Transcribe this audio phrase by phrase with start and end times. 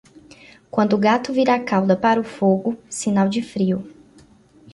[0.71, 3.87] Quando o gato vira a cauda para o fogo, sinal de frio.